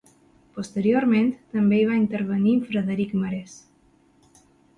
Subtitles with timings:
[0.59, 3.61] Posteriorment també hi va intervenir Frederic Marès.